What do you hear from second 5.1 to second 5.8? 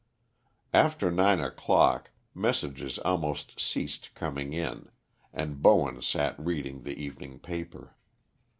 and